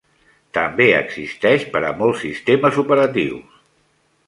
–també 0.57 0.87
existeix 0.99 1.67
per 1.75 1.83
a 1.89 1.93
molts 2.01 2.25
sistemes 2.25 2.83
operatius. 2.87 3.61